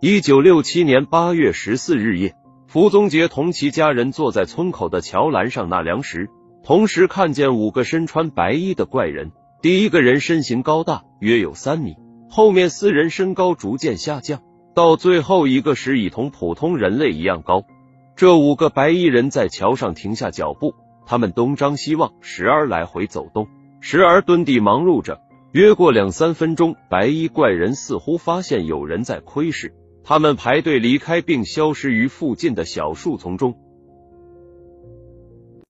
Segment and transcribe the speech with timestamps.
[0.00, 2.34] 一九六七年八月十四日夜，
[2.66, 6.28] 福宗杰同其家人坐在村口的桥栏上纳凉时，
[6.62, 9.32] 同时看见五个身穿白衣的怪人。
[9.62, 11.96] 第一个人身形高大，约有三米，
[12.28, 14.42] 后面四人身高逐渐下降，
[14.74, 17.64] 到最后一个时已同普通人类一样高。
[18.16, 20.74] 这五个白衣人在桥上停下脚步，
[21.06, 23.48] 他们东张西望，时而来回走动，
[23.80, 25.22] 时而蹲地忙碌着。
[25.52, 29.72] 约过两三分钟，白衣怪人似乎发现有人在窥视，
[30.08, 33.56] 他们排队离开，并消失于附近的小树丛中。